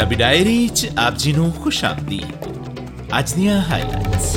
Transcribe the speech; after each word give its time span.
Punjabi 0.00 0.16
diary 0.16 0.68
'ਚ 0.68 0.88
ਆਪ 0.98 1.16
ਜੀ 1.16 1.32
ਨੂੰ 1.32 1.50
ਖੁਸ਼ 1.52 1.84
ਆਮਦੀਦ। 1.84 2.46
ਅੱਜ 3.18 3.32
ਦੀਆਂ 3.32 3.60
ਹਾਈਲਾਈਟਸ 3.62 4.36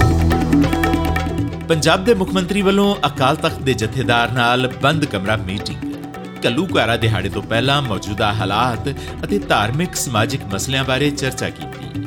ਪੰਜਾਬ 1.70 2.04
ਦੇ 2.06 2.14
ਮੁੱਖ 2.14 2.34
ਮੰਤਰੀ 2.34 2.62
ਵੱਲੋਂ 2.62 2.96
ਅਕਾਲ 3.08 3.36
ਤਖਤ 3.36 3.62
ਦੇ 3.62 3.74
ਜਥੇਦਾਰ 3.74 4.32
ਨਾਲ 4.32 4.68
ਬੰਦ 4.84 5.06
ਕਮਰਾ 5.06 5.38
ਮੀਟਿੰਗ। 5.38 6.42
ਕੱਲੂਕਾਰਾ 6.44 6.98
ਦਿਹਾੜੇ 6.98 7.30
ਤੋਂ 7.30 7.42
ਪਹਿਲਾਂ 7.42 7.82
ਮੌਜੂਦਾ 7.82 8.34
ਹਾਲਾਤ 8.34 8.90
ਅਤੇ 9.24 9.40
ਧਾਰਮਿਕ 9.40 9.96
ਸਮਾਜਿਕ 9.96 10.42
ਮਸਲਿਆਂ 10.54 10.84
ਬਾਰੇ 10.84 11.10
ਚਰਚਾ 11.12 11.50
ਕੀਤੀ। 11.50 12.04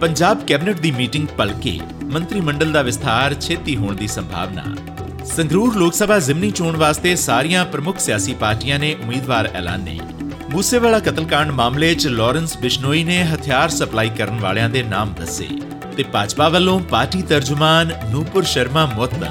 ਪੰਜਾਬ 0.00 0.44
ਕੈਬਨਿਟ 0.46 0.80
ਦੀ 0.80 0.90
ਮੀਟਿੰਗ 0.90 1.26
ਭਲਕੇ 1.38 1.78
ਮੰਤਰੀ 2.04 2.40
ਮੰਡਲ 2.40 2.72
ਦਾ 2.72 2.82
ਵਿਸਥਾਰ 2.82 3.34
ਛੇਤੀ 3.40 3.76
ਹੋਣ 3.76 3.96
ਦੀ 3.96 4.08
ਸੰਭਾਵਨਾ। 4.08 4.64
ਸੰਗਰੂਰ 5.24 5.76
ਲੋਕ 5.76 5.94
ਸਭਾ 5.94 6.18
ਜ਼ਿਮਨੀ 6.18 6.50
ਚੋਣ 6.50 6.76
ਵਾਸਤੇ 6.76 7.16
ਸਾਰੀਆਂ 7.16 7.64
ਪ੍ਰਮੁੱਖ 7.64 7.98
ਸਿਆਸੀ 7.98 8.34
ਪਾਰਟੀਆਂ 8.34 8.78
ਨੇ 8.78 8.96
ਉਮੀਦਵਾਰ 9.02 9.50
ਐਲਾਨੇ। 9.54 9.98
ਮੂਸੇਵਾਲਾ 10.52 10.98
ਕਤਲकांड 10.98 11.52
ਮਾਮਲੇ 11.52 11.94
'ਚ 11.94 12.06
ਲਾਰੈਂਸ 12.06 12.56
ਬਿਸ਼ਨੋਈ 12.58 13.04
ਨੇ 13.04 13.24
ਹਥਿਆਰ 13.24 13.68
ਸਪਲਾਈ 13.68 14.08
ਕਰਨ 14.08 14.38
ਵਾਲਿਆਂ 14.40 14.68
ਦੇ 14.70 14.82
ਨਾਮ 14.82 15.12
ਦੱਸੇ 15.14 15.48
ਤੇ 15.96 16.02
ਭਾਜਪਾ 16.02 16.48
ਵੱਲੋਂ 16.48 16.80
ਪਾਰਟੀ 16.80 17.22
ਤਰਜਮਾਨ 17.22 17.92
ਨੂਪੁਰ 18.10 18.44
ਸ਼ਰਮਾ 18.44 18.86
ਮੁਅੱਤਲ। 18.86 19.28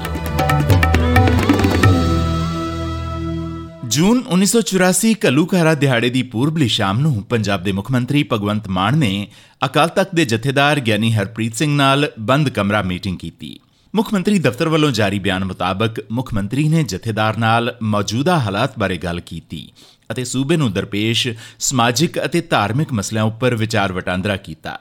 ਜੂਨ 3.84 4.22
1984 4.34 5.14
ਕੱਲੂਕਾਰਾ 5.14 5.74
ਦਿਹਾੜੇ 5.74 6.10
ਦੀ 6.10 6.22
ਪੂਰਬਲੀ 6.22 6.68
ਸ਼ਾਮ 6.68 7.00
ਨੂੰ 7.00 7.22
ਪੰਜਾਬ 7.22 7.62
ਦੇ 7.62 7.72
ਮੁੱਖ 7.72 7.90
ਮੰਤਰੀ 7.90 8.24
ਭਗਵੰਤ 8.32 8.68
ਮਾਨ 8.68 8.98
ਨੇ 8.98 9.28
ਅਕਾਲ 9.64 9.88
ਤਖਤ 9.88 10.14
ਦੇ 10.14 10.24
ਜਥੇਦਾਰ 10.24 10.80
ਗਿਆਨੀ 10.80 11.12
ਹਰਪ੍ਰੀਤ 11.12 11.54
ਸਿੰਘ 11.54 11.76
ਨਾਲ 11.76 12.10
ਬੰਦ 12.18 12.48
ਕਮਰਾ 12.48 12.82
ਮੀਟਿੰਗ 12.82 13.18
ਕੀਤੀ। 13.18 13.58
ਮੁੱਖ 13.94 14.12
ਮੰਤਰੀ 14.14 14.38
ਦਫ਼ਤਰ 14.38 14.68
ਵੱਲੋਂ 14.68 14.90
ਜਾਰੀ 14.90 15.18
ਬਿਆਨ 15.18 15.44
ਮੁਤਾਬਕ 15.44 16.04
ਮੁੱਖ 16.10 16.34
ਮੰਤਰੀ 16.34 16.68
ਨੇ 16.68 16.82
ਜਥੇਦਾਰ 16.82 17.36
ਨਾਲ 17.36 17.76
ਮੌਜੂਦਾ 17.82 18.38
ਹਾਲਾਤ 18.38 18.78
ਬਾਰੇ 18.78 18.96
ਗੱਲ 18.96 19.20
ਕੀਤੀ 19.20 19.72
ਅਤੇ 20.12 20.24
ਸੂਬੇ 20.24 20.56
ਨੂੰ 20.56 20.72
ਦਰਪੇਸ਼ 20.72 21.28
ਸਮਾਜਿਕ 21.58 22.24
ਅਤੇ 22.24 22.40
ਧਾਰਮਿਕ 22.40 22.92
ਮਸਲਿਆਂ 22.92 23.24
ਉੱਪਰ 23.24 23.54
ਵਿਚਾਰ 23.54 23.92
ਵਟਾਂਦਰਾ 23.92 24.36
ਕੀਤਾ। 24.36 24.78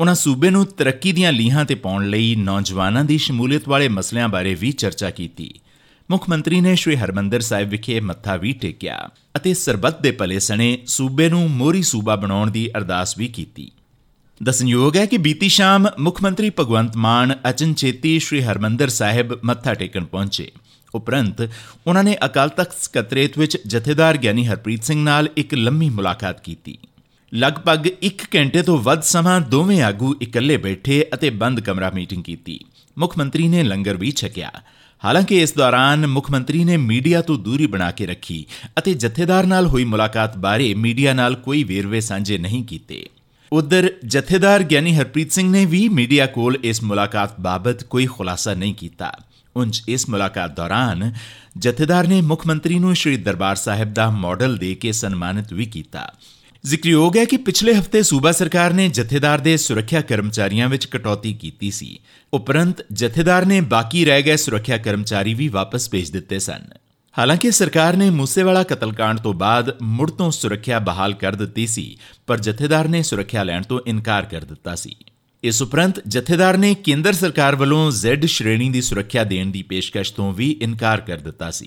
ਉਹਨਾਂ 0.00 0.14
ਸੂਬੇ 0.14 0.50
ਨੂੰ 0.50 0.66
ਤਰੱਕੀ 0.66 1.12
ਦੀਆਂ 1.12 1.32
ਲੀਹਾਂ 1.32 1.64
ਤੇ 1.64 1.74
ਪਾਉਣ 1.74 2.08
ਲਈ 2.08 2.34
ਨੌਜਵਾਨਾਂ 2.34 3.04
ਦੀ 3.04 3.18
ਸ਼ਮੂਲੀਅਤ 3.18 3.68
ਵਾਲੇ 3.68 3.88
ਮਸਲਿਆਂ 3.88 4.28
ਬਾਰੇ 4.28 4.54
ਵੀ 4.54 4.72
ਚਰਚਾ 4.72 5.10
ਕੀਤੀ। 5.10 5.54
ਮੁੱਖ 6.10 6.28
ਮੰਤਰੀ 6.28 6.60
ਨੇ 6.60 6.74
ਸ਼੍ਰੀ 6.74 6.96
ਹਰਮੰਦਰ 6.96 7.40
ਸਾਹਿਬ 7.40 7.68
ਵਿਖੇ 7.68 8.00
ਮੱਥਾ 8.00 8.36
ਵੀ 8.36 8.52
ਟੇਕਿਆ 8.52 9.08
ਅਤੇ 9.36 9.54
ਸਰਬੱਤ 9.54 10.02
ਦੇ 10.02 10.10
ਭਲੇ 10.10 10.38
ਸਣੇ 10.38 10.78
ਸੂਬੇ 10.86 11.28
ਨੂੰ 11.28 11.50
ਮੋਰੀ 11.50 11.82
ਸੂਬਾ 11.82 12.16
ਬਣਾਉਣ 12.16 12.50
ਦੀ 12.50 12.70
ਅਰਦਾਸ 12.76 13.18
ਵੀ 13.18 13.28
ਕੀਤੀ। 13.28 13.70
ਦਸਨਯੋਗ 14.42 14.96
ਹੈ 14.96 15.06
ਕਿ 15.06 15.18
ਬੀਤੀ 15.18 15.48
ਸ਼ਾਮ 15.48 15.86
ਮੁੱਖ 15.98 16.22
ਮੰਤਰੀ 16.22 16.50
ਭਗਵੰਤ 16.50 16.96
ਮਾਨ 16.96 17.34
ਅਚਨਚੇਤੀ 17.50 18.18
ਸ਼੍ਰੀ 18.18 18.42
ਹਰਮੰਦਰ 18.42 18.88
ਸਾਹਿਬ 18.88 19.38
ਮੱਥਾ 19.44 19.74
ਟੇਕਣ 19.74 20.04
ਪਹੁੰਚੇ। 20.04 20.50
ਉਪਰੰਤ 20.94 21.50
ਉਹਨਾਂ 21.86 22.04
ਨੇ 22.04 22.16
ਅਕਾਲ 22.24 22.48
ਤਖਤ 22.48 22.72
ਸਕੱਤਰੇਤ 22.82 23.38
ਵਿੱਚ 23.38 23.58
ਜਥੇਦਾਰ 23.66 24.16
ਗਿਆਨੀ 24.16 24.46
ਹਰਪ੍ਰੀਤ 24.46 24.84
ਸਿੰਘ 24.84 25.04
ਨਾਲ 25.04 25.28
ਇੱਕ 25.36 25.54
ਲੰਮੀ 25.54 25.90
ਮੁਲਾਕਾਤ 25.90 26.40
ਕੀਤੀ। 26.40 26.78
ਲਗਭਗ 27.34 27.88
1 28.02 28.24
ਘੰਟੇ 28.36 28.62
ਤੋਂ 28.62 28.78
ਵੱਧ 28.78 29.02
ਸਮਾਂ 29.02 29.40
ਦੋਵੇਂ 29.40 29.82
ਆਗੂ 29.82 30.14
ਇਕੱਲੇ 30.22 30.56
ਬੈਠੇ 30.56 31.06
ਅਤੇ 31.14 31.30
ਬੰਦ 31.30 31.60
ਕਮਰਾ 31.60 31.90
ਮੀਟਿੰਗ 31.90 32.24
ਕੀਤੀ। 32.24 32.58
ਮੁੱਖ 32.98 33.18
ਮੰਤਰੀ 33.18 33.48
ਨੇ 33.48 33.62
ਲੰਗਰ 33.62 33.96
ਵੀ 33.96 34.10
ਛਕਿਆ। 34.10 34.50
ਹਾਲਾਂਕਿ 35.04 35.42
ਇਸ 35.42 35.54
ਦੌਰਾਨ 35.54 36.06
ਮੁੱਖ 36.06 36.30
ਮੰਤਰੀ 36.30 36.64
ਨੇ 36.64 36.76
ਮੀਡੀਆ 36.76 37.22
ਤੋਂ 37.22 37.38
ਦੂਰੀ 37.38 37.66
ਬਣਾ 37.66 37.90
ਕੇ 37.90 38.06
ਰੱਖੀ 38.06 38.46
ਅਤੇ 38.78 38.94
ਜਥੇਦਾਰ 38.94 39.46
ਨਾਲ 39.46 39.66
ਹੋਈ 39.66 39.84
ਮੁਲਾਕਾਤ 39.84 40.38
ਬਾਰੇ 40.38 40.74
ਮੀਡੀਆ 40.74 41.12
ਨਾਲ 41.12 41.34
ਕੋਈ 41.34 41.64
ਵੇਰਵੇ 41.64 42.00
ਸਾਂਝੇ 42.00 42.38
ਨਹੀਂ 42.38 42.64
ਕੀਤੇ। 42.64 43.08
ਉਧਰ 43.52 43.92
ਜਥੇਦਾਰ 44.06 44.62
ਗਿਆਨੀ 44.62 44.96
ਹਰਪ੍ਰੀਤ 44.96 45.32
ਸਿੰਘ 45.32 45.50
ਨੇ 45.50 45.64
ਵੀ 45.64 45.88
ਮੀਡੀਆ 45.88 46.26
ਕੋਲ 46.26 46.58
ਇਸ 46.64 46.82
ਮੁਲਾਕਾਤ 46.82 47.40
ਬਾਬਤ 47.40 47.84
ਕੋਈ 47.84 48.06
ਖੁਲਾਸਾ 48.06 48.54
ਨਹੀਂ 48.54 48.74
ਕੀਤਾ। 48.74 49.12
ਉੰਜ 49.56 49.82
ਇਸ 49.88 50.08
ਮੁਲਾਕਾਤ 50.08 50.56
ਦੌਰਾਨ 50.56 51.12
ਜਥੇਦਾਰ 51.58 52.06
ਨੇ 52.06 52.20
ਮੁੱਖ 52.20 52.46
ਮੰਤਰੀ 52.46 52.78
ਨੂੰ 52.78 52.94
ਸ਼੍ਰੀ 52.94 53.16
ਦਰਬਾਰ 53.16 53.56
ਸਾਹਿਬ 53.56 53.94
ਦਾ 53.94 54.10
ਮਾਡਲ 54.10 54.56
ਦੇ 54.56 54.74
ਕੇ 54.74 54.92
ਸਨਮਾਨਿਤ 54.92 55.52
ਵੀ 55.52 55.66
ਕੀਤਾ। 55.66 56.12
ਜ਼ਿਕਰਯੋਗ 56.64 57.16
ਹੈ 57.16 57.24
ਕਿ 57.24 57.36
ਪਿਛਲੇ 57.36 57.74
ਹਫ਼ਤੇ 57.74 58.02
ਸੂਬਾ 58.02 58.32
ਸਰਕਾਰ 58.32 58.72
ਨੇ 58.72 58.88
ਜਥੇਦਾਰ 58.88 59.38
ਦੇ 59.38 59.56
ਸੁਰੱਖਿਆ 59.56 60.00
ਕਰਮਚਾਰੀਆਂ 60.00 60.68
ਵਿੱਚ 60.68 60.84
ਕਟੌਤੀ 60.84 61.32
ਕੀਤੀ 61.32 61.70
ਸੀ। 61.70 62.00
ਉਪਰੰਤ 62.34 62.84
ਜਥੇਦਾਰ 62.92 63.46
ਨੇ 63.46 63.60
ਬਾਕੀ 63.60 64.04
ਰਹਿ 64.04 64.22
ਗਏ 64.22 64.36
ਸੁਰੱਖਿਆ 64.36 64.76
ਕਰਮਚਾਰੀ 64.76 65.34
ਵੀ 65.34 65.48
ਵਾਪਸ 65.48 65.90
ਭੇਜ 65.90 66.10
ਦਿੱਤੇ 66.10 66.38
ਸਨ। 66.38 66.62
ਹਾਲਾਂਕਿ 67.18 67.50
ਸਰਕਾਰ 67.50 67.96
ਨੇ 67.96 68.10
ਮੂਸੇਵਾਲਾ 68.10 68.62
ਕਤਲकांड 68.62 69.22
ਤੋਂ 69.22 69.34
ਬਾਅਦ 69.34 69.76
ਮੁੜ 69.82 70.10
ਤੋਂ 70.10 70.30
ਸੁਰੱਖਿਆ 70.30 70.78
ਬਹਾਲ 70.78 71.14
ਕਰ 71.14 71.34
ਦਿੱਤੀ 71.34 71.66
ਸੀ, 71.66 71.98
ਪਰ 72.26 72.40
ਜਥੇਦਾਰ 72.40 72.88
ਨੇ 72.88 73.02
ਸੁਰੱਖਿਆ 73.02 73.42
ਲੈਣ 73.42 73.62
ਤੋਂ 73.62 73.80
ਇਨਕਾਰ 73.86 74.24
ਕਰ 74.24 74.44
ਦਿੱਤਾ 74.44 74.74
ਸੀ। 74.74 74.96
ਇਸ 75.44 75.62
ਉਪਰੰਤ 75.62 76.02
ਜਥੇਦਾਰ 76.08 76.56
ਨੇ 76.56 76.74
ਕੇਂਦਰ 76.74 77.12
ਸਰਕਾਰ 77.12 77.56
ਵੱਲੋਂ 77.56 77.92
Z 77.92 78.26
ਸ਼੍ਰੇਣੀ 78.26 78.70
ਦੀ 78.70 78.82
ਸੁਰੱਖਿਆ 78.82 79.24
ਦੇਣ 79.24 79.46
ਦੀ 79.46 79.62
ਪੇਸ਼ਕਸ਼ 79.62 80.12
ਤੋਂ 80.12 80.32
ਵੀ 80.32 80.56
ਇਨਕਾਰ 80.62 81.00
ਕਰ 81.00 81.16
ਦਿੱਤਾ 81.16 81.50
ਸੀ। 81.50 81.66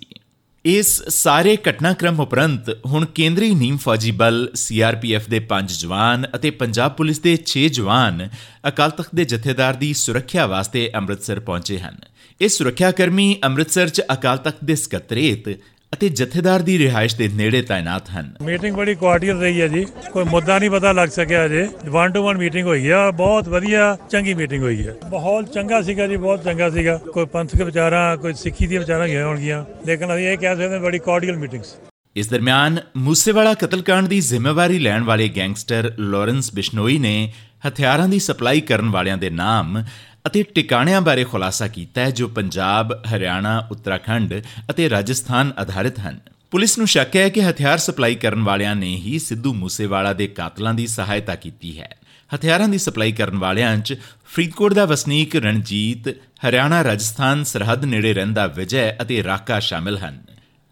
ਇਸ 0.65 1.03
ਸਾਰੇ 1.09 1.57
ਘਟਨਾਕ੍ਰਮ 1.69 2.19
ਉਪਰੰਤ 2.19 2.77
ਹੁਣ 2.85 3.05
ਕੇਂਦਰੀ 3.05 3.55
ਨੀਮ 3.55 3.77
ਫੌਜੀ 3.77 4.11
ਬਲ 4.11 4.49
ਸੀਆਰਪੀਐਫ 4.55 5.29
ਦੇ 5.29 5.39
5 5.39 5.79
ਜਵਾਨ 5.79 6.27
ਅਤੇ 6.35 6.49
ਪੰਜਾਬ 6.51 6.91
ਪੁਲਿਸ 6.91 7.19
ਦੇ 7.19 7.37
6 7.45 7.61
ਜਵਾਨ 7.61 8.29
ਅਕਾਲ 8.67 8.89
ਤਖਤ 8.89 9.15
ਦੇ 9.15 9.25
ਜਥੇਦਾਰ 9.25 9.73
ਦੀ 9.73 9.93
ਸੁਰੱਖਿਆ 9.93 10.47
ਵਾਸਤੇ 10.47 10.91
ਅੰਮ੍ਰਿਤਸਰ 10.95 11.39
ਪਹੁੰਚੇ 11.39 11.79
ਹਨ। 11.79 11.97
ਇਹ 12.43 12.49
ਸੁਰੱਖਿਆ 12.49 12.91
ਕਰਮੀ 12.91 13.37
ਅੰਮ੍ਰਿਤਸਰ 13.43 13.89
'ਚ 13.89 14.01
ਅਕਾਲ 14.13 14.37
ਤਖਤ 14.37 14.63
ਦੇ 14.65 14.75
ਸਕੱਤਰੇਤ 14.75 15.59
ਅਤੇ 15.93 16.09
ਜਥੇਦਾਰ 16.09 16.59
ਦੀ 16.59 16.77
ਰਿਹਾਇਸ਼ 16.77 17.15
ਦੇ 17.15 17.27
ਨੇੜੇ 17.27 17.61
ਤਾਇਨਾਤ 17.61 18.09
ਹਨ। 18.09 18.33
ਮੀਟਿੰਗ 18.41 18.75
ਬੜੀ 18.75 18.95
ਕੁਆਰਡੀਅਲ 18.95 19.39
ਰਹੀ 19.39 19.61
ਹੈ 19.61 19.67
ਜੀ। 19.67 19.85
ਕੋਈ 20.11 20.23
ਮੁੱਦਾ 20.23 20.59
ਨਹੀਂ 20.59 20.69
ਪਤਾ 20.69 20.91
ਲੱਗ 20.91 21.09
ਸਕਿਆ 21.09 21.45
ਅਜੇ। 21.45 21.67
ਵਨ 21.89 22.11
ਟੂ 22.11 22.23
ਵਨ 22.23 22.37
ਮੀਟਿੰਗ 22.37 22.67
ਹੋਈ 22.67 22.89
ਆ। 22.89 23.11
ਬਹੁਤ 23.11 23.49
ਵਧੀਆ 23.49 23.97
ਚੰਗੀ 24.09 24.33
ਮੀਟਿੰਗ 24.33 24.63
ਹੋਈ 24.63 24.87
ਹੈ। 24.87 24.95
ਮਾਹੌਲ 25.11 25.43
ਚੰਗਾ 25.43 25.81
ਸੀਗਾ 25.81 26.07
ਜੀ 26.07 26.17
ਬਹੁਤ 26.17 26.43
ਚੰਗਾ 26.43 26.69
ਸੀਗਾ। 26.69 26.97
ਕੋਈ 26.97 27.25
ਪੰਥਕ 27.25 27.61
ਵਿਚਾਰਾਂ 27.61 28.17
ਕੋਈ 28.17 28.33
ਸਿੱਖੀ 28.33 28.67
ਦੀਆਂ 28.67 28.81
ਵਿਚਾਰਾਂ 28.81 29.07
ਹੋਈਆਂ 29.07 29.27
ਹੋਣਗੀਆਂ। 29.27 29.65
ਲੇਕਿਨ 29.85 30.15
ਅਸੀਂ 30.15 30.25
ਇਹ 30.25 30.37
ਕਹਿ 30.37 30.55
ਸਕਦੇ 30.55 30.73
ਹਾਂ 30.73 30.79
ਬੜੀ 30.79 30.99
ਕੁਆਰਡੀਅਲ 30.99 31.37
ਮੀਟਿੰਗ 31.37 31.63
ਸੀ 31.63 31.77
ਇਸ 32.15 32.29
ਦਰਮਿਆਨ 32.29 32.79
ਮੂਸੇਵਾਲਾ 32.97 33.53
ਕਤਲकांड 33.53 34.07
ਦੀ 34.07 34.19
ਜ਼ਿੰਮੇਵਾਰੀ 34.19 34.79
ਲੈਣ 34.79 35.03
ਵਾਲੇ 35.03 35.29
ਗੈਂਗਸਟਰ 35.29 35.93
ਲਾਰੈਂਸ 35.99 36.53
ਬਿਸ਼ਨੋਈ 36.53 36.97
ਨੇ 36.97 37.33
ਹਥਿਆਰਾਂ 37.67 38.07
ਦੀ 38.07 38.19
ਸਪਲਾਈ 38.19 38.61
ਕਰਨ 38.61 38.89
ਵਾਲਿਆਂ 38.89 39.17
ਦੇ 39.17 39.29
ਨਾਮ 39.29 39.83
ਅਤੇ 40.27 40.43
ਟਿਕਾਣਿਆਂ 40.43 41.01
ਬਾਰੇ 41.01 41.23
ਖੁਲਾਸਾ 41.23 41.67
ਕੀਤਾ 41.67 42.01
ਹੈ 42.01 42.11
ਜੋ 42.11 42.27
ਪੰਜਾਬ, 42.27 42.93
ਹਰਿਆਣਾ, 43.15 43.57
ਉੱਤਰਾਖੰਡ 43.71 44.33
ਅਤੇ 44.69 44.89
ਰਾਜਸਥਾਨ 44.89 45.51
ਆਧਾਰਿਤ 45.57 45.99
ਹਨ। 45.99 46.19
ਪੁਲਿਸ 46.51 46.77
ਨੂੰ 46.77 46.87
ਸ਼ੱਕ 46.87 47.15
ਹੈ 47.15 47.29
ਕਿ 47.29 47.41
ਹਥਿਆਰ 47.41 47.77
ਸਪਲਾਈ 47.77 48.15
ਕਰਨ 48.15 48.43
ਵਾਲਿਆਂ 48.43 48.75
ਨੇ 48.75 48.95
ਹੀ 48.95 49.19
ਸਿੱਧੂ 49.19 49.53
ਮੂਸੇਵਾਲਾ 49.53 50.13
ਦੇ 50.13 50.27
ਕਾਤਲਾਂ 50.27 50.73
ਦੀ 50.73 50.87
ਸਹਾਇਤਾ 50.87 51.35
ਕੀਤੀ 51.35 51.79
ਹੈ। 51.79 51.89
ਹਥਿਆਰਾਂ 52.35 52.67
ਦੀ 52.67 52.77
ਸਪਲਾਈ 52.77 53.11
ਕਰਨ 53.11 53.37
ਵਾਲਿਆਂ 53.37 53.77
'ਚ 53.77 53.97
ਫਰੀਦਕੋਟ 54.25 54.73
ਦਾ 54.73 54.85
ਵਸਨੀਕ 54.85 55.35
ਰਣਜੀਤ, 55.35 56.09
ਹਰਿਆਣਾ 56.47 56.83
ਰਾਜਸਥਾਨ 56.83 57.43
ਸਰਹੱਦ 57.43 57.85
ਨੇੜੇ 57.85 58.13
ਰਹਿੰਦਾ 58.13 58.47
ਵਿਜੈ 58.47 58.91
ਅਤੇ 59.01 59.23
ਰਾਕਾ 59.23 59.59
ਸ਼ਾਮਿਲ 59.59 59.97
ਹਨ। 59.97 60.21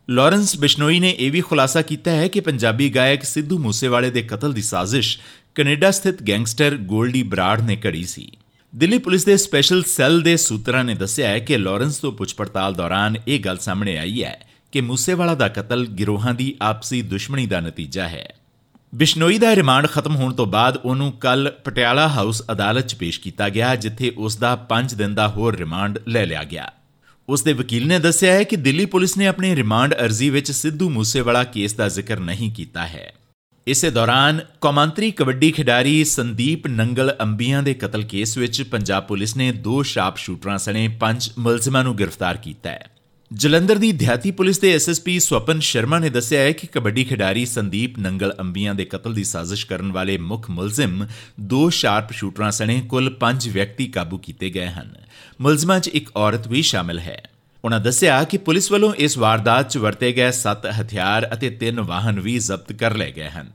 ਲਾਰੈਂਸ 0.10 0.58
ਬਿਸ਼ਨੋਈ 0.58 1.00
ਨੇ 1.00 1.16
ਇਹ 1.20 1.32
ਵੀ 1.32 1.42
ਖੁਲਾਸਾ 1.42 1.82
ਕੀਤਾ 1.82 2.12
ਹੈ 2.12 2.28
ਕਿ 2.28 2.40
ਪੰਜਾਬੀ 2.40 2.90
ਗਾਇਕ 2.90 3.24
ਸਿੱਧੂ 3.24 3.58
ਮੂਸੇਵਾਲੇ 3.58 4.10
ਦੇ 4.10 4.22
ਕਤਲ 4.22 4.54
ਦੀ 4.54 4.62
ਸਾਜ਼ਿਸ਼ 4.62 5.18
ਕੈਨੇਡਾ 5.56 5.92
ਸਥਿਤ 5.92 6.24
ਗੈਂਗਸਟਰ 6.24 6.76
ਗੋਲਡੀ 6.76 7.24
ਬਰਾੜ 7.24 7.62
ਨੇ 7.62 7.78
ਘੜੀ 7.86 8.04
ਸੀ। 8.04 8.32
ਦਿੱਲੀ 8.76 8.98
ਪੁਲਿਸ 8.98 9.26
ਦੇ 9.26 9.38
ਸਪੈਸ਼ਲ 9.38 9.84
ਸੈੱਲ 9.84 10.22
ਦੇ 10.22 10.38
ਸੂਤਰਾਂ 10.38 10.84
ਨੇ 10.84 10.96
ਦੱਸਿਆ 10.96 11.30
ਹੈ 11.30 11.40
ਕਿ 11.40 11.58
ਲਾਰੈਂਸ 11.58 11.98
ਤੋਂ 11.98 12.12
ਪੁੱਛ 12.12 12.36
ਪੜਤਾਲ 12.36 12.74
ਦੌਰਾਨ 12.74 13.18
ਇਹ 13.28 13.40
ਗੱਲ 13.40 13.58
ਸਾਹਮਣੇ 13.58 13.98
ਆਈ 13.98 14.24
ਹੈ 14.24 14.48
ਕਿ 14.72 14.82
ਮੂਸੇਵਾਲਾ 14.82 15.36
ਦਾ 15.36 15.48
ਕਤਲ 15.48 15.86
ਗਿਰੋਹਾਂ 15.86 16.34
ਦੀ 16.34 16.56
ਆਪਸੀ 16.62 17.02
ਦੁਸ਼ਮਣੀ 17.02 17.46
ਦਾ 17.46 17.60
ਨਤੀਜਾ 17.60 18.08
ਹੈ। 18.08 18.36
ਬਿਸ਼ਨੋਈ 18.96 19.38
ਦਾ 19.38 19.56
ਰਿਮਾਂਡ 19.56 19.88
ਖਤਮ 19.88 20.16
ਹੋਣ 20.16 20.34
ਤੋਂ 20.34 20.46
ਬਾਅਦ 20.46 20.78
ਉਹਨੂੰ 20.78 21.12
ਕੱਲ 21.12 21.52
ਪਟਿਆਲਾ 21.64 22.08
ਹਾਊਸ 22.08 22.44
ਅਦਾਲਤ 22.52 22.88
'ਚ 22.88 22.96
ਪੇਸ਼ 22.96 23.20
ਕੀਤਾ 23.20 23.50
ਗਿਆ, 23.50 23.76
ਜਿੱਥੇ 23.76 24.14
ਉਸ 24.18 24.36
ਦਾ 24.36 24.56
5 24.56 24.96
ਦਿਨ 24.96 25.16
ਦਾ 25.16 25.28
ਹੋਰ 25.28 25.56
ਰਿਮਾਂਡ 25.56 26.00
ਲੈ 26.08 26.26
ਲਿਆ 26.26 26.44
ਗਿਆ। 26.44 26.72
ਉਸ 27.30 27.44
ਦੇ 27.44 27.54
ਵਕੀਲ 27.54 27.88
ਨੇ 27.88 28.00
ਦੱਸਿਆ 28.00 28.34
ਹੈ 28.34 28.44
ਕਿ 28.44 28.56
ਦਿੱਲੀ 28.56 28.86
ਪੁਲਿਸ 28.86 29.18
ਨੇ 29.18 29.28
ਆਪਣੀ 29.28 29.56
ਰਿਮਾਂਡ 29.56 29.94
ਅਰਜ਼ੀ 29.94 30.30
ਵਿੱਚ 30.30 30.52
ਸਿੱਧੂ 30.52 30.90
ਮੂਸੇਵਾਲਾ 30.90 31.44
ਕੇਸ 31.44 31.74
ਦਾ 31.74 31.90
ਜ਼ਿਕਰ 31.90 32.20
ਨਹੀਂ 32.20 32.52
ਕੀਤਾ 32.52 32.88
ਹੈ। 32.88 33.14
ਇਸੇ 33.68 33.90
ਦੌਰਾਨ 33.90 34.40
ਕੌਮਾਂਤਰੀ 34.62 35.12
ਕਬੱਡੀ 35.12 35.52
ਖਿਡਾਰੀ 35.52 36.04
ਸੰਦੀਪ 36.04 36.68
ਨੰਗਲ 36.68 37.16
ਅੰਬੀਆਂ 37.22 37.64
ਦੇ 37.64 37.74
ਕਤਲ 37.74 38.04
ਕੇਸ 38.04 38.38
ਵਿੱਚ 38.38 38.62
ਪੰਜਾਬ 38.62 39.04
ਪੁਲਿਸ 39.04 39.38
ਨੇ 39.38 39.52
ਦੋ 39.52 39.84
ਸ਼ਾਰਪ 39.84 40.18
ਸ਼ੂਟਰਾਂ 40.18 40.58
ਸਣੇ 40.58 40.88
ਪੰਜ 40.88 41.32
ਮੁਲਜ਼ਮਾਂ 41.40 41.84
ਨੂੰ 41.84 41.98
ਗ੍ਰਿਫਤਾਰ 41.98 42.38
ਕੀਤਾ 42.38 42.70
ਹੈ। 42.70 42.88
ਜਲੰਧਰ 43.34 43.76
ਦੀ 43.76 43.92
ਦਿਹਾਤੀ 43.92 44.32
ਪੁਲਿਸ 44.32 44.60
ਦੇ 44.60 44.74
ਐਸਐਸਪੀ 44.74 45.20
ਸਵਪਨ 45.20 45.60
ਸ਼ਰਮਾ 45.60 46.00
ਨੇ 46.00 46.10
ਦੱਸਿਆ 46.10 46.42
ਹੈ 46.42 46.52
ਕਿ 46.52 46.68
ਕਬੱਡੀ 46.68 47.04
ਖਿਡਾਰੀ 47.04 47.46
ਸੰਦੀਪ 47.46 48.00
ਨੰਗਲ 48.00 48.34
ਅੰਬੀਆਂ 48.40 48.76
ਦੇ 48.76 48.86
ਕਤਲ 48.86 49.14
ਦੀ 49.14 49.24
ਸਾਜ਼ਿਸ਼ 49.24 49.66
ਕਰਨ 49.66 49.92
ਵਾਲੇ 49.92 50.18
ਮੁੱਖ 50.18 50.50
ਮੁਲਜ਼ਮ 50.50 51.08
ਦੋ 51.40 51.70
ਸ਼ਾਰਪ 51.70 52.12
ਸ਼ੂਟਰਾਂ 52.12 52.52
ਸਣੇ 52.52 52.82
ਕੁੱਲ 52.82 53.10
ਪੰਜ 53.10 53.50
ਵਿਅਕਤੀ 53.50 53.88
ਕਾਬੂ 53.88 54.18
ਕੀਤੇ 54.18 54.50
ਗਏ 54.50 54.68
ਹਨ। 54.68 54.96
ਮੁਲਜ਼ਮਾਂ 55.42 55.80
'ਚ 55.80 55.88
ਇੱਕ 55.88 56.10
ਔਰਤ 56.18 56.48
ਵੀ 56.48 56.62
ਸ਼ਾਮਲ 56.62 57.00
ਹੈ। 57.00 57.24
ਉਹਨਾਂ 57.64 57.80
ਦੱਸਿਆ 57.80 58.24
ਕਿ 58.24 58.38
ਪੁਲਿਸ 58.38 58.72
ਵੱਲੋਂ 58.72 58.94
ਇਸ 58.96 59.18
ਵਾਰਦਾਤ 59.18 59.70
'ਚ 59.70 59.78
ਵਰਤੇ 59.78 60.12
ਗਏ 60.12 60.30
7 60.32 60.66
ਹਥਿਆਰ 60.82 61.28
ਅਤੇ 61.34 61.58
3 61.64 61.82
ਵਾਹਨ 61.82 62.20
ਵੀ 62.20 62.38
ਜ਼ਬਤ 62.40 62.72
ਕਰ 62.74 62.96
ਲਏ 62.96 63.12
ਗਏ 63.12 63.30
ਹਨ। 63.30 63.52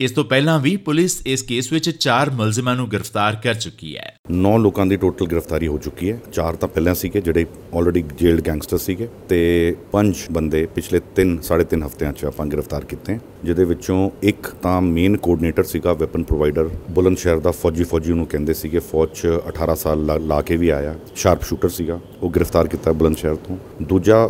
ਇਸ 0.00 0.12
ਤੋਂ 0.12 0.22
ਪਹਿਲਾਂ 0.24 0.58
ਵੀ 0.60 0.76
ਪੁਲਿਸ 0.76 1.16
ਇਸ 1.26 1.42
ਕੇਸ 1.42 1.70
ਵਿੱਚ 1.72 1.88
4 1.98 2.30
ਮੁਲਜ਼ਮਾਂ 2.30 2.74
ਨੂੰ 2.76 2.86
ਗ੍ਰਿਫਤਾਰ 2.92 3.36
ਕਰ 3.44 3.54
ਚੁੱਕੀ 3.54 3.96
ਹੈ। 3.96 4.12
9 4.32 4.50
ਲੋਕਾਂ 4.58 4.84
ਦੀ 4.86 4.96
ਟੋਟਲ 4.96 5.26
ਗ੍ਰਿਫਤਾਰੀ 5.26 5.66
ਹੋ 5.66 5.78
ਚੁੱਕੀ 5.78 6.10
ਹੈ। 6.12 6.18
4 6.32 6.56
ਤਾਂ 6.56 6.68
ਪਹਿਲਾਂ 6.68 6.94
ਸੀਗੇ, 6.94 7.20
ਜਿਹੜੇ 7.20 7.46
ਆਲਰੇਡੀ 7.74 8.04
ਜੇਲਡ 8.18 8.40
ਗੈਂਗਸਟਰ 8.46 8.78
ਸੀਗੇ 8.78 9.08
ਤੇ 9.28 9.40
5 9.92 10.26
ਬੰਦੇ 10.32 10.64
ਪਿਛਲੇ 10.74 11.00
3 11.16 11.32
3.5 11.42 11.82
ਹਫ਼ਤਿਆਂ 11.86 12.12
'ਚ 12.12 12.24
ਆਪਾਂ 12.24 12.46
ਗ੍ਰਿਫਤਾਰ 12.46 12.84
ਕੀਤੇ 12.84 13.18
ਜਿਹਦੇ 13.44 13.64
ਵਿੱਚੋਂ 13.64 13.98
ਇੱਕ 14.24 14.54
ਤਾਂ 14.62 14.80
ਮੇਨ 14.82 15.16
ਕੋਆਰਡੀਨੇਟਰ 15.16 15.64
ਸੀਗਾ 15.64 15.92
ਵੈਪਨ 15.94 16.22
ਪ੍ਰੋਵਾਈਡਰ 16.22 16.70
ਬੁਲੰਦ 16.90 17.18
ਸ਼ਹਿਰ 17.18 17.40
ਦਾ 17.40 17.50
ਫੌਜੀ 17.52 17.84
ਫੌਜੀ 17.84 18.10
ਉਹਨੂੰ 18.12 18.26
ਕਹਿੰਦੇ 18.26 18.54
ਸੀਗੇ, 18.54 18.78
ਫੌਜ 18.92 19.10
'ਚ 19.14 19.26
18 19.48 19.74
ਸਾਲ 19.76 20.06
ਲਾ 20.26 20.40
ਕੇ 20.42 20.56
ਵੀ 20.56 20.68
ਆਇਆ 20.70 20.94
ਸ਼ਾਰਪ 21.14 21.42
ਸ਼ੂਟਰ 21.42 21.68
ਸੀਗਾ, 21.68 22.00
ਉਹ 22.22 22.30
ਗ੍ਰਿਫਤਾਰ 22.30 22.68
ਕੀਤਾ 22.68 22.92
ਬੁਲੰਦ 22.92 23.16
ਸ਼ਹਿਰ 23.16 23.36
ਤੋਂ। 23.46 23.56
ਦੂਜਾ 23.82 24.26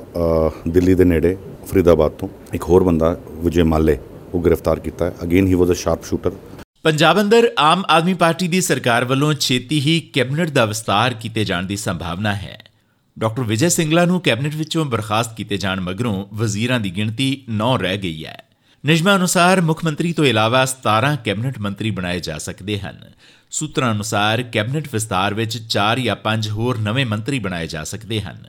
ਦਿੱਲੀ 0.69 0.95
ਦੇ 0.95 1.05
ਨੇੜੇ, 1.05 1.37
ਫਰੀਦਾਬਾਦ 1.67 2.13
ਤੋਂ। 2.13 2.29
ਇੱਕ 2.55 2.69
ਹੋਰ 2.69 2.85
ਬੰਦਾ, 2.85 3.19
ਵਿਜੇ 3.35 3.63
ਮਾਲੇ 3.63 3.99
ਉਹ 4.35 4.45
ਗ੍ਰਿਫਤਾਰ 4.45 4.81
ਕੀਤਾ 4.81 5.05
ਹੈ। 5.05 5.13
Again 5.23 5.47
he 5.47 5.55
was 5.55 5.71
a 5.71 5.73
sharp 5.73 6.05
shooter 6.05 6.33
Punjab 6.83 7.21
ਅੰਦਰ 7.21 7.51
ਆਮ 7.59 7.85
ਆਦਮੀ 7.91 8.15
ਪਾਰਟੀ 8.15 8.49
ਦੀ 8.49 8.61
ਸਰਕਾਰ 8.61 9.05
ਵੱਲੋਂ 9.05 9.35
ਛੇਤੀ 9.35 9.81
ਹੀ 9.81 10.01
ਕੈਬਨਿਟ 10.01 10.51
ਦਾ 10.51 10.65
ਵਿਸਤਾਰ 10.65 11.15
ਕੀਤੇ 11.15 11.45
ਜਾਣ 11.45 11.67
ਦੀ 11.67 11.77
ਸੰਭਾਵਨਾ 11.77 12.35
ਹੈ। 12.35 12.65
ਡਾਕਟਰ 13.19 13.43
ਵਿਜੇ 13.43 13.69
ਸਿੰਗਲਾ 13.69 14.05
ਨੂੰ 14.05 14.21
ਕੈਬਨਿਟ 14.21 14.55
ਵਿੱਚੋਂ 14.55 14.85
ਬਰਖਾਸਤ 14.85 15.37
ਕੀਤੇ 15.37 15.57
ਜਾਣ 15.57 15.81
ਮਗਰੋਂ 15.81 16.27
ਵਜ਼ੀਰਾਂ 16.35 16.81
ਦੀ 16.81 16.91
ਗਿਣਤੀ 16.91 17.45
9 17.49 17.77
ਰਹਿ 17.77 17.99
ਗਈ 17.99 18.25
ਹੈ। 18.25 18.43
ਨਿਯਮਾਂ 18.87 19.17
ਅਨੁਸਾਰ 19.17 19.61
ਮੁੱਖ 19.61 19.85
ਮੰਤਰੀ 19.85 20.13
ਤੋਂ 20.13 20.25
ਇਲਾਵਾ 20.25 20.65
17 20.65 21.17
ਕੈਬਨਿਟ 21.25 21.59
ਮੰਤਰੀ 21.59 21.91
ਬਣਾਏ 21.91 22.21
ਜਾ 22.21 22.39
ਸਕਦੇ 22.39 22.79
ਹਨ। 22.79 23.01
ਸੂਤਰਾਂ 23.51 23.93
ਅਨੁਸਾਰ 23.93 24.43
ਕੈਬਨਿਟ 24.43 24.89
ਵਿਸਤਾਰ 24.93 25.35
ਵਿੱਚ 25.35 25.59
4 25.59 26.01
ਜਾਂ 26.01 26.17
5 26.17 26.51
ਹੋਰ 26.51 26.79
ਨਵੇਂ 26.79 27.07
ਮੰਤਰੀ 27.07 27.39
ਬਣਾਏ 27.39 27.67
ਜਾ 27.67 27.85
ਸਕਦੇ 27.85 28.21
ਹਨ। 28.21 28.45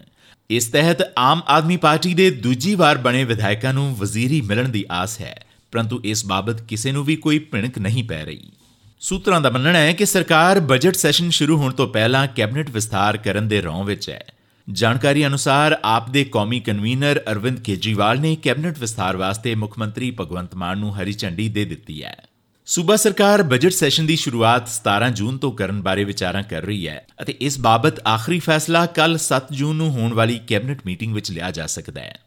ਇਸ 0.49 0.67
ਤਹਿਤ 0.67 0.97
ਆਮ 1.17 1.41
ਆਦਮੀ 1.47 1.77
ਪਾਰਟੀ 1.77 2.13
ਦੇ 2.13 2.29
ਦੂਜੀ 2.29 2.75
ਵਾਰ 2.75 2.97
ਬਣੇ 2.97 3.23
ਵਿਧਾਇਕਾਂ 3.23 3.73
ਨੂੰ 3.73 3.95
ਵਜ਼ੀਰੀ 3.95 4.41
ਮਿਲਣ 4.41 4.69
ਦੀ 4.69 4.85
ਆਸ 4.91 5.21
ਹੈ। 5.21 5.46
ਪਰੰਤੂ 5.71 6.01
ਇਸ 6.03 6.25
ਬਾਬਤ 6.25 6.61
ਕਿਸੇ 6.61 6.91
ਨੂੰ 6.91 7.03
ਵੀ 7.05 7.15
ਕੋਈ 7.15 7.39
ਭਿਣਕ 7.39 7.77
ਨਹੀਂ 7.77 8.03
ਪੈ 8.03 8.25
ਰਹੀ। 8.25 8.51
ਸੂਤਰਾਂ 8.99 9.41
ਦਾ 9.41 9.49
ਮੰਨਣਾ 9.49 9.79
ਹੈ 9.79 9.93
ਕਿ 9.93 10.05
ਸਰਕਾਰ 10.05 10.59
ਬਜਟ 10.59 10.95
ਸੈਸ਼ਨ 10.95 11.29
ਸ਼ੁਰੂ 11.29 11.57
ਹੋਣ 11.57 11.73
ਤੋਂ 11.73 11.87
ਪਹਿਲਾਂ 11.87 12.27
ਕੈਬਨਿਟ 12.27 12.69
ਵਿਸਥਾਰ 12.69 13.17
ਕਰਨ 13.17 13.47
ਦੇ 13.47 13.61
ਰੌਂ 13.61 13.83
ਵਿੱਚ 13.83 14.09
ਹੈ। 14.09 14.25
ਜਾਣਕਾਰੀ 14.71 15.25
ਅਨੁਸਾਰ 15.25 15.79
ਆਪ 15.83 16.09
ਦੇ 16.09 16.23
ਕੌਮੀ 16.23 16.59
ਕਨਵੀਨਰ 16.59 17.21
ਅਰਵਿੰਦ 17.31 17.59
ਕੇਜਰੀਵਾਲ 17.59 18.19
ਨੇ 18.19 18.35
ਕੈਬਨਿਟ 18.35 18.79
ਵਿਸਥਾਰ 18.79 19.17
ਵਾਸਤੇ 19.17 19.55
ਮੁੱਖ 19.55 19.79
ਮੰਤਰੀ 19.79 20.11
ਭਗਵੰਤ 20.11 20.55
ਮਾਨ 20.55 20.77
ਨੂੰ 20.77 20.97
ਹਰੀ 20.97 21.13
ਝੰਡੀ 21.13 21.49
ਦੇ 21.49 21.65
ਦਿੱਤੀ 21.65 22.03
ਹੈ। 22.03 22.27
ਸੂਬਾ 22.65 22.95
ਸਰਕਾਰ 22.95 23.43
ਬਜਟ 23.43 23.71
ਸੈਸ਼ਨ 23.71 24.05
ਦੀ 24.05 24.15
ਸ਼ੁਰੂਆਤ 24.15 24.67
17 24.67 25.09
ਜੂਨ 25.09 25.37
ਤੋਂ 25.37 25.51
ਕਰਨ 25.51 25.81
ਬਾਰੇ 25.81 26.03
ਵਿਚਾਰਾਂ 26.03 26.43
ਕਰ 26.43 26.61
ਰਹੀ 26.61 26.87
ਹੈ 26.87 27.05
ਅਤੇ 27.21 27.35
ਇਸ 27.41 27.59
ਬਾਬਤ 27.59 28.07
ਆਖਰੀ 28.07 28.39
ਫੈਸਲਾ 28.39 28.85
ਕੱਲ 28.85 29.17
7 29.17 29.41
ਜੂਨ 29.51 29.75
ਨੂੰ 29.75 29.89
ਹੋਣ 29.89 30.13
ਵਾਲੀ 30.13 30.39
ਕੈਬਨਿਟ 30.47 30.79
ਮੀਟਿੰਗ 30.85 31.13
ਵਿੱਚ 31.13 31.31
ਲਿਆ 31.31 31.51
ਜਾ 31.51 31.67
ਸਕਦਾ 31.67 32.01
ਹੈ। 32.01 32.19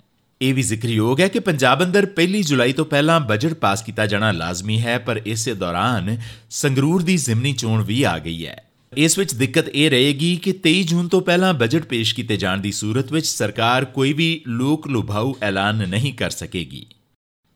ਇਹ 0.42 0.54
ਵੀ 0.54 0.62
ਜ਼ਿਕਰਯੋਗ 0.62 1.20
ਹੈ 1.20 1.28
ਕਿ 1.28 1.38
ਪੰਜਾਬ 1.38 1.82
ਅੰਦਰ 1.84 2.06
ਪਹਿਲੀ 2.06 2.42
ਜੁਲਾਈ 2.42 2.72
ਤੋਂ 2.72 2.84
ਪਹਿਲਾਂ 2.84 3.20
ਬਜਟ 3.20 3.54
ਪਾਸ 3.54 3.82
ਕੀਤਾ 3.82 4.06
ਜਾਣਾ 4.06 4.32
ਲਾਜ਼ਮੀ 4.32 4.80
ਹੈ, 4.80 4.98
ਪਰ 4.98 5.20
ਇਸੇ 5.26 5.54
ਦੌਰਾਨ 5.54 6.18
ਸੰਗਰੂਰ 6.50 7.02
ਦੀ 7.02 7.16
ਜ਼ਿਮਨੀ 7.16 7.52
ਚੋਣ 7.52 7.84
ਵੀ 7.84 8.02
ਆ 8.02 8.18
ਗਈ 8.18 8.46
ਹੈ। 8.46 8.64
ਇਸ 8.96 9.18
ਵਿੱਚ 9.18 9.34
ਦਿੱਕਤ 9.34 9.68
ਇਹ 9.68 9.90
ਰਹੇਗੀ 9.90 10.36
ਕਿ 10.36 10.52
23 10.52 10.82
ਜੂਨ 10.82 11.08
ਤੋਂ 11.08 11.20
ਪਹਿਲਾਂ 11.20 11.54
ਬਜਟ 11.54 11.84
ਪੇਸ਼ 11.84 12.14
ਕੀਤੇ 12.14 12.36
ਜਾਣ 12.36 12.58
ਦੀ 12.58 12.72
ਸੂਰਤ 12.72 13.12
ਵਿੱਚ 13.12 13.26
ਸਰਕਾਰ 13.26 13.84
ਕੋਈ 13.84 14.12
ਵੀ 14.12 14.42
ਲੋਕ 14.48 14.88
ਲੁਭਾਊ 14.88 15.34
ਐਲਾਨ 15.42 15.88
ਨਹੀਂ 15.88 16.14
ਕਰ 16.14 16.30
ਸਕੇਗੀ। 16.30 16.86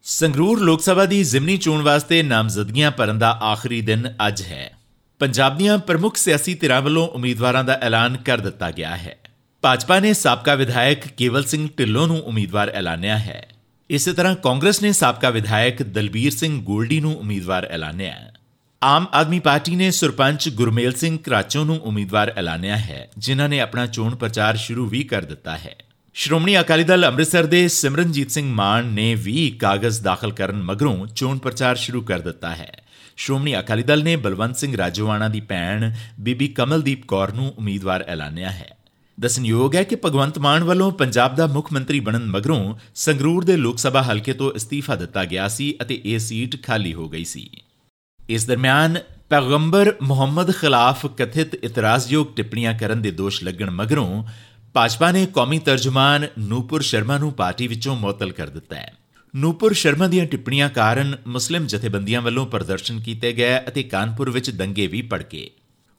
ਸੰਗਰੂਰ 0.03 0.61
ਲੋਕ 0.61 0.83
ਸਭਾ 0.83 1.05
ਦੀ 1.05 1.25
ਜ਼ਿਮਨੀ 1.25 1.57
ਚੋਣ 1.57 1.83
ਵਾਸਤੇ 1.83 2.23
ਨਾਮਜ਼ਦਗੀਆਂ 2.23 2.91
ਭਰਨ 2.91 3.19
ਦਾ 3.19 3.31
ਆਖਰੀ 3.31 3.81
ਦਿਨ 3.81 4.15
ਅੱਜ 4.29 4.43
ਹੈ। 4.43 4.79
ਪੰਜਾਬ 5.19 5.59
ਦੀਆਂ 5.59 5.79
ਪ੍ਰਮੁੱਖ 5.79 6.17
ਸਿਆਸੀ 6.17 6.55
ਧਿਰਾਂ 6.55 6.83
ਵੱਲੋਂ 6.83 7.09
ਉਮੀਦਵਾਰਾਂ 7.09 7.65
ਦਾ 7.65 7.79
ਐਲਾਨ 7.83 8.17
ਕਰ 8.17 8.39
ਦਿੱਤਾ 8.39 8.71
ਗਿਆ 8.71 8.97
ਹੈ। 8.97 9.19
ਭਾਜਪਾ 9.65 10.01
ਨੇ 10.01 10.13
ਸਾਬਕਾ 10.13 10.55
ਵਿਧਾਇਕ 10.55 11.07
ਕੇਵਲ 11.07 11.45
ਸਿੰਘ 11.45 11.69
ਢਿੱਲੋਂ 11.79 12.07
ਨੂੰ 12.07 12.21
ਉਮੀਦਵਾਰ 12.21 12.69
ਐਲਾਨਿਆ 12.69 13.19
ਹੈ। 13.19 13.49
ਇਸੇ 13.91 14.13
ਤਰ੍ਹਾਂ 14.13 14.35
ਕਾਂਗਰਸ 14.35 14.83
ਨੇ 14.83 14.93
ਸਾਬਕਾ 14.93 15.31
ਵਿਧਾਇਕ 15.31 15.83
ਦਲਬੀਰ 15.83 16.33
ਸਿੰਘ 16.33 16.63
ਗੋਲਡੀ 16.63 17.01
ਨੂੰ 17.01 17.19
ਉਮੀਦਵਾਰ 17.19 17.65
ਐਲਾਨਿਆ 17.71 18.13
ਹੈ। 18.13 18.33
ਆਮ 18.83 19.07
ਆਦਮੀ 19.13 19.39
ਪਾਰਟੀ 19.39 19.77
ਨੇ 19.77 19.91
ਸਰਪੰਚ 19.91 20.49
ਗੁਰਮੇਲ 20.49 20.93
ਸਿੰਘ 20.93 21.19
ਕਰਾਚੋਂ 21.19 21.65
ਨੂੰ 21.65 21.81
ਉਮੀਦਵਾਰ 21.81 22.33
ਐਲਾਨਿਆ 22.37 22.77
ਹੈ, 22.77 23.09
ਜਿਨ੍ਹਾਂ 23.19 23.49
ਨੇ 23.49 23.61
ਆਪਣਾ 23.61 23.87
ਚੋਣ 23.87 24.15
ਪ੍ਰਚਾਰ 24.15 24.57
ਸ਼ੁਰੂ 24.57 24.87
ਵੀ 24.87 25.03
ਕਰ 25.03 25.23
ਦਿੱਤਾ 25.23 25.57
ਹੈ। 25.57 25.75
ਸ਼੍ਰੋਮਣੀ 26.15 26.61
ਅਕਾਲੀ 26.61 26.85
ਦਲ 26.85 27.07
ਅੰਮ੍ਰਿਤਸਰ 27.07 27.47
ਦੇ 27.47 27.69
ਸਿਮਰਨਜੀਤ 27.69 28.31
ਸਿੰਘ 28.31 28.55
ਮਾਨ 28.55 28.85
ਨੇ 28.85 29.15
ਵੀ 29.15 29.51
ਕਾਗਜ਼ 29.51 30.01
ਦਾਖਲ 30.01 30.33
ਕਰਨ 30.33 30.63
ਮਗਰੋਂ 30.63 31.07
ਚੋਣ 31.07 31.39
ਪ੍ਰਚਾਰ 31.39 31.77
ਸ਼ੁਰੂ 31.77 32.03
ਕਰ 32.03 32.19
ਦਿੱਤਾ 32.19 32.51
ਹੈ। 32.51 32.83
ਸ਼੍ਰੋਮਣੀ 33.17 33.59
ਅਕਾਲੀ 33.59 33.83
ਦਲ 33.83 34.05
ਨੇ 34.05 34.17
ਬਲਵੰਤ 34.17 34.57
ਸਿੰਘ 34.57 34.77
ਰਾਜੋਵਾਣਾ 34.77 35.29
ਦੀ 35.29 35.41
ਭੈਣ 35.41 35.93
ਬੀਬੀ 36.21 36.49
ਕਮਲਦੀਪ 36.49 37.07
ਕੌਰ 37.07 37.33
ਨੂੰ 37.33 37.55
ਉਮੀਦਵਾਰ 37.59 38.05
ਐਲਾਨਿਆ 38.09 38.51
ਹੈ। 38.51 38.77
ਦਸਨਯੋਗ 39.21 39.75
ਹੈ 39.75 39.83
ਕਿ 39.83 39.97
ਭਗਵੰਤ 39.97 40.39
ਮਾਨ 40.39 40.65
ਵੱਲੋਂ 40.65 40.93
ਪੰਜਾਬ 40.93 41.35
ਦਾ 41.35 41.47
ਮੁੱਖ 41.47 41.73
ਮੰਤਰੀ 41.73 42.01
ਬਣਨ 42.01 42.27
ਮਗਰੋਂ 42.27 42.75
ਸੰਗਰੂਰ 42.95 43.45
ਦੇ 43.45 43.57
ਲੋਕ 43.57 43.79
ਸਭਾ 43.79 44.03
ਹਲਕੇ 44.03 44.33
ਤੋਂ 44.33 44.53
ਅਸਤੀਫਾ 44.57 44.97
ਦਿੱਤਾ 44.97 45.25
ਗਿਆ 45.25 45.49
ਸੀ 45.49 45.75
ਅਤੇ 45.83 46.03
ਇਹ 46.05 46.19
ਸੀਟ 46.19 46.67
ਖਾਲੀ 46.67 46.95
ਹੋ 46.95 47.09
ਗਈ 47.09 47.25
ਸੀ। 47.25 47.51
ਇਸ 48.29 48.47
ਦਰਮਿਆਨ 48.47 48.99
ਪੈਗੰਬਰ 49.29 49.95
ਮੁਹੰਮਦ 50.03 50.51
ਖਿਲਾਫ 50.51 51.07
ਕਥਿਤ 51.07 51.55
ਇਤਰਾਜ਼ਯੋਗ 51.55 52.27
ਟਿੱਪਣੀਆਂ 52.37 52.79
ਕਰਨ 52.79 53.03
ਦੇ 53.03 53.11
ਦੋਸ਼ 53.11 53.45
ਲੱਗਣ 53.45 53.71
ਮਗਰੋਂ 53.71 54.25
ਭਾਜਪਾ 54.75 55.13
ਨੇ 55.13 55.27
ਕੌਮੀ 55.27 55.59
ਤਰਜਮਾਨ 55.59 56.27
ਨੂਪੁਰ 56.39 56.83
ਸ਼ਰਮਾ 56.83 57.19
ਨੂੰ 57.19 57.33
ਪਾਰਟੀ 57.33 57.67
ਵਿੱਚੋਂ 57.67 57.97
ਮੁਅਤਲ 57.97 58.33
ਕਰ 58.33 58.47
ਦਿੱਤਾ 58.47 58.77
ਹੈ। 58.77 58.95
ਨੂਪੁਰ 59.37 59.73
ਸ਼ਰਮਾ 59.73 60.07
ਦੀਆਂ 60.07 60.27
ਟਿੱਪਣੀਆਂ 60.27 60.69
ਕਾਰਨ 60.69 61.17
ਮੁਸਲਿਮ 61.27 61.67
ਜਥੇਬੰਦੀਆਂ 61.67 62.23
ਵੱਲੋਂ 62.23 62.47
ਪ੍ਰਦਰਸ਼ਨ 62.47 63.01
ਕੀਤੇ 63.01 63.33
ਗਏ 63.33 63.59
ਅਤੇ 63.59 63.83
ਕਾਨਪੁਰ 63.83 64.31
ਵਿੱਚ 64.31 64.51
ਦੰਗੇ 64.51 64.87
ਵੀ 64.87 65.03
ਭੜਕੇ। 65.03 65.51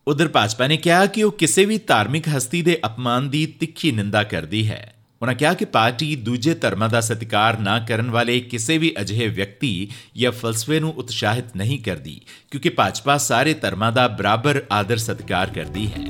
ਉਧਰ 0.07 0.27
ਭਾਜਪਾ 0.27 0.67
ਨੇ 0.67 0.77
ਕਿਹਾ 0.77 1.05
ਕਿ 1.05 1.23
ਉਹ 1.23 1.31
ਕਿਸੇ 1.31 1.65
ਵੀ 1.65 1.77
ਧਾਰਮਿਕ 1.77 2.27
ਹਸਤੀ 2.27 2.61
ਦੇ 2.61 2.77
ਅਪਮਾਨ 2.85 3.29
ਦੀ 3.29 3.45
ਤਿੱਖੀ 3.45 3.91
ਨਿੰਦਾ 3.91 4.23
ਕਰਦੀ 4.23 4.67
ਹੈ। 4.69 4.93
ਉਹਨਾਂ 5.21 5.33
ਕਿਹਾ 5.35 5.53
ਕਿ 5.53 5.65
ਪਾਰਟੀ 5.65 6.15
ਦੂਜੇ 6.15 6.53
ਧਰਮਾਂ 6.53 6.89
ਦਾ 6.89 7.01
ਸਤਿਕਾਰ 7.01 7.59
ਨਾ 7.59 7.79
ਕਰਨ 7.79 8.11
ਵਾਲੇ 8.11 8.39
ਕਿਸੇ 8.39 8.77
ਵੀ 8.77 8.93
ਅਜਿਹੇ 9.01 9.27
ਵਿਅਕਤੀ 9.27 9.89
ਜਾਂ 10.17 10.31
ਫਲਸਫੇ 10.31 10.79
ਨੂੰ 10.79 10.93
ਉਤਸ਼ਾਹਿਤ 10.93 11.55
ਨਹੀਂ 11.57 11.79
ਕਰਦੀ, 11.79 12.21
ਕਿਉਂਕਿ 12.51 12.69
ਭਾਜਪਾ 12.69 13.17
ਸਾਰੇ 13.17 13.53
ਧਰਮਾਂ 13.53 13.91
ਦਾ 13.91 14.07
ਬਰਾਬਰ 14.07 14.63
ਆਦਰ 14.71 14.97
ਸਤਿਕਾਰ 14.97 15.49
ਕਰਦੀ 15.49 15.87
ਹੈ। 15.87 16.07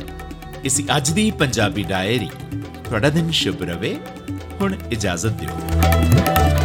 ਇਸ 0.64 0.82
ਅੱਜ 0.98 1.12
ਦੀ 1.12 1.32
ਪੰਜਾਬੀ 1.32 1.84
ਡਾਇਰੀ, 1.84 2.30
ਤੁਹਾਡਾ 2.86 3.10
ਦਿਨ 3.10 3.32
ਸ਼ੁਭ 3.32 3.64
ਰਵੇ। 3.64 3.98
ਹੁਣ 4.62 4.76
ਇਜਾਜ਼ਤ 4.92 5.32
ਦਿਓ। 5.32 6.65